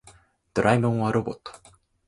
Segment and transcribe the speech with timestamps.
[0.55, 1.51] ドラえもんはロボット。